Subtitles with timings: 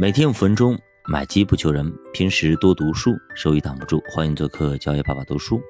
[0.00, 4.00] 每天五分钟，买机不求人，平时多读书，收益挡不住。
[4.08, 5.60] 欢迎做客教育爸爸读书。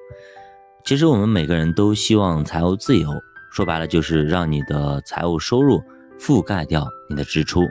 [0.85, 3.09] 其实我们每个人都希望财务自由，
[3.51, 5.81] 说白了就是让你的财务收入
[6.19, 7.63] 覆盖掉你的支出。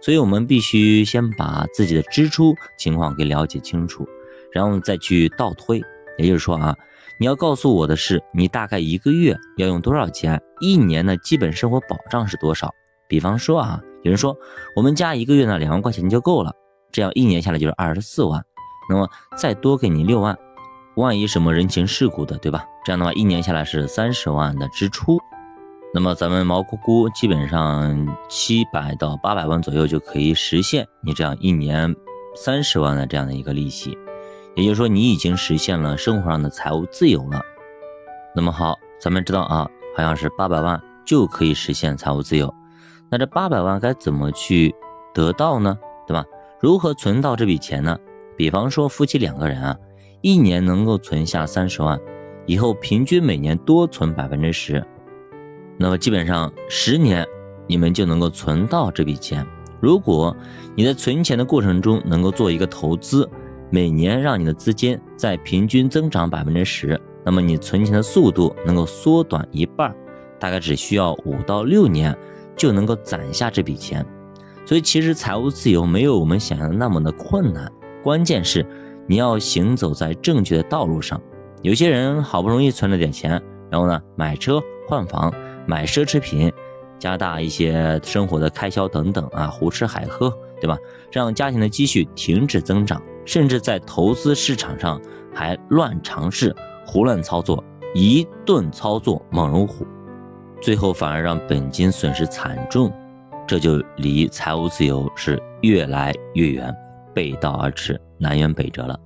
[0.00, 4.08] 所以我们必须先把自己的支出情况给了解清楚，
[4.50, 5.82] 然后再去倒推。
[6.16, 6.74] 也就是说啊，
[7.18, 12.74] 你要告诉我的是，你大概一个月要用多少钱，一年的基本生活保障是多少？
[13.06, 13.82] 比方说啊。
[14.02, 14.36] 有人说，
[14.74, 16.52] 我们家一个月呢两万块钱就够了，
[16.90, 18.42] 这样一年下来就是二十四万。
[18.88, 20.36] 那么再多给你六万，
[20.96, 22.64] 万一什么人情世故的，对吧？
[22.84, 25.18] 这样的话一年下来是三十万的支出。
[25.92, 31.94] 那么咱们毛姑姑基本上七百到八百万左右就可以实现你这样一年
[32.34, 33.98] 三十万的这样的一个利息。
[34.56, 37.40] 也就是说，你已经实现了生活上的财务自由了。
[38.34, 42.52] 那么好，咱们知道啊，好像是八百万就可以实现财务自由。
[43.10, 44.72] 那这八百万该怎么去
[45.12, 45.76] 得到呢？
[46.06, 46.24] 对吧？
[46.60, 47.98] 如何存到这笔钱呢？
[48.36, 49.76] 比方说夫妻两个人啊，
[50.20, 51.98] 一年能够存下三十万，
[52.46, 54.84] 以后平均每年多存百分之十，
[55.76, 57.26] 那么基本上十年
[57.66, 59.44] 你们就能够存到这笔钱。
[59.80, 60.36] 如果
[60.76, 63.28] 你在存钱的过程中能够做一个投资，
[63.70, 69.92] 每年让你的资金在平均增长百分之十，那么你存钱的速度能够缩短一半，
[70.38, 72.16] 大概只需要五到六年。
[72.60, 74.04] 就能够攒下这笔钱，
[74.66, 77.72] 所以其实财务自由没有我们想象的那么的困难，
[78.02, 78.66] 关键是
[79.06, 81.18] 你要行走在正确的道路上。
[81.62, 85.32] 有些人好不容易存了点钱，然后呢买车换房、
[85.66, 86.52] 买奢侈品，
[86.98, 90.76] 加大一些生活的开销等等啊，胡吃海喝，对吧？
[91.10, 95.00] 让家庭的积蓄停止增长，甚至在投资市场上
[95.32, 99.86] 还乱尝试、胡乱操作，一顿操作猛如虎。
[100.60, 102.92] 最后反而让本金损失惨重，
[103.46, 106.74] 这就离财务自由是越来越远，
[107.14, 108.98] 背道而驰，南辕北辙了。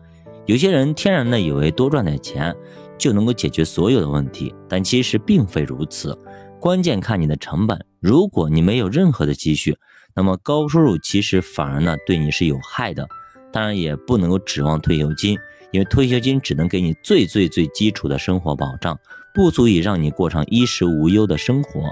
[0.46, 2.54] 有些人天然的以为多赚点钱
[2.98, 6.18] 就能够解决所有的问题，但其实并非如此。
[6.60, 7.78] 关键看你的成本。
[8.00, 9.76] 如果你没有任何的积蓄，
[10.14, 13.06] 那么高收入其实反而呢对你是有害的。
[13.52, 15.38] 当然也不能够指望退休金，
[15.70, 18.98] 因为退休金只能给你最最最基础的生活保障。
[19.34, 21.90] 不足以让你过上衣食无忧的生活。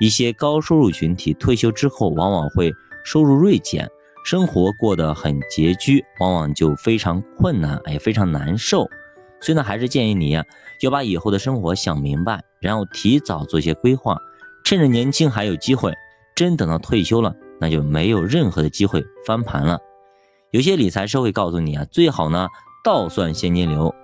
[0.00, 2.72] 一些高收入群体退休之后，往往会
[3.04, 3.88] 收入锐减，
[4.24, 8.88] 生活过得很拮据，往往就非常困难，也非常难受。
[9.40, 10.44] 所以呢，还是建议你呀，
[10.80, 14.16] 要把以后的生活想明白，然后提早做些规划，
[14.64, 15.94] 趁着年轻还有机会。
[16.34, 19.78] 真等到退休了，那就没有任何的机会翻盘了。
[20.52, 22.48] 有些理财师会告诉你啊，最好呢
[22.82, 23.94] 倒算现金流。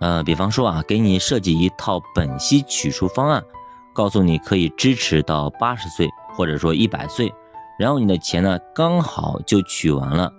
[0.00, 3.44] 呃，比方说啊，给你设计一套本息取出方案，
[3.92, 7.32] 告诉你可以支持到八十岁或者说一百岁，
[7.78, 10.32] 然后你的钱呢刚好就取完了。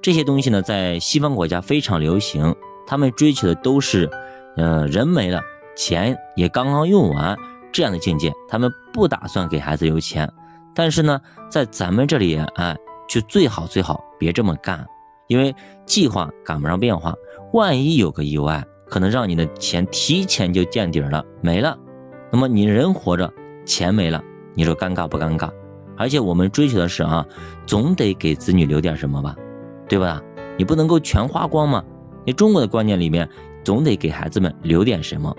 [0.00, 2.54] 这些东西呢，在西方国家非常流行，
[2.86, 4.08] 他们追求的都是，
[4.56, 5.40] 呃，人没了，
[5.74, 7.36] 钱也刚刚用完
[7.72, 10.30] 这样的境界，他们不打算给孩子留钱。
[10.74, 11.20] 但是呢，
[11.50, 12.76] 在咱们这里，哎，
[13.08, 14.86] 就最好最好别这么干，
[15.26, 15.54] 因为
[15.84, 17.14] 计划赶不上变化，
[17.52, 18.64] 万一有个意外。
[18.88, 21.76] 可能让你的钱提前就见底了，没了。
[22.30, 23.32] 那么你人活着，
[23.64, 24.22] 钱没了，
[24.54, 25.50] 你说尴尬不尴尬？
[25.96, 27.26] 而且我们追求的是啊，
[27.66, 29.34] 总得给子女留点什么吧，
[29.88, 30.22] 对吧？
[30.56, 31.82] 你不能够全花光嘛。
[32.24, 33.28] 你中国的观念里面，
[33.64, 35.34] 总得给孩子们留点什么。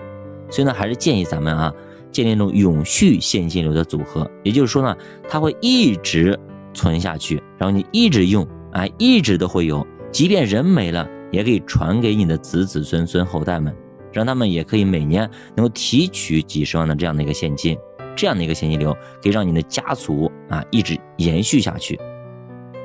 [0.50, 1.72] 所以呢，还是建议咱们啊，
[2.10, 4.28] 建立那种永续现金流的组合。
[4.42, 4.96] 也就是说呢，
[5.28, 6.38] 它会一直
[6.74, 11.08] 存下去，然后你一直用，哎，一直都会有，即便人没了。
[11.30, 13.74] 也可以传给你的子子孙孙后代们，
[14.12, 17.78] 让他们也可以每年能够提取几十万的这样的一个现金，
[18.16, 18.92] 这样的一个现金流
[19.22, 21.98] 可以让你的家族啊一直延续下去。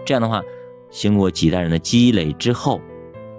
[0.05, 0.41] 这样的话，
[0.89, 2.79] 经过几代人的积累之后，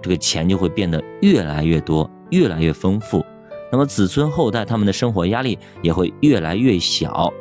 [0.01, 3.25] 这个钱就会变得越来越多，越来越丰富。
[3.71, 7.31] 那么子孙后代他们的生活压力也会越来越小。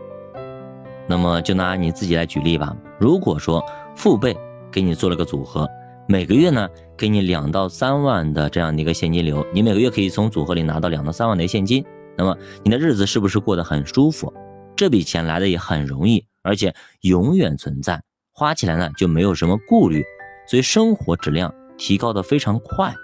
[1.09, 3.63] 那么就拿你自己来举例吧，如果说
[3.95, 4.37] 父辈
[4.71, 5.69] 给你做了个组合。
[6.09, 11.85] 每个月呢，给你两到三万的这样的一个现金流，你每个月可以从组合里拿到两到三万的现金，
[12.17, 14.33] 那么你的日子是不是过得很舒服？
[14.77, 18.01] 这笔钱来的也很容易，而且永远存在，
[18.33, 20.05] 花起来呢就没有什么顾虑，
[20.49, 22.95] 所以生活质量提高的非常快。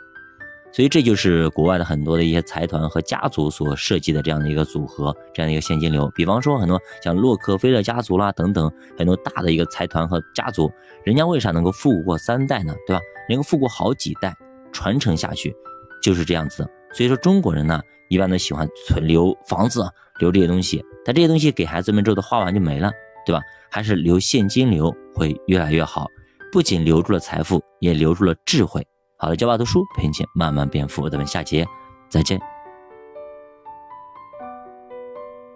[0.72, 6.10] 所以这就是国外的很多的一些财团和家族所设计的这样的一个组合，这样的一个现金流。
[6.14, 10.72] 比方说很多像洛克菲勒家族啦等等很多大的一个财团和家族，
[11.04, 12.74] 人家为啥能够富过三代呢？
[12.86, 13.02] 对吧？
[13.28, 14.34] 能够富过好几代，
[14.72, 15.54] 传承下去
[16.02, 16.66] 就是这样子。
[16.94, 19.84] 所以说中国人呢，一般都喜欢存留房子，
[20.20, 22.90] 留这些东西，但这些东西给孩子们之后都花完就没了，
[23.26, 23.42] 对吧？
[23.70, 26.06] 还是留现金流会越来越好。
[26.50, 28.86] 不仅留住了财富，也留住了智慧。
[29.22, 31.64] 好了，教爸读书陪你一起慢慢变富，咱们下节
[32.08, 32.42] 再见。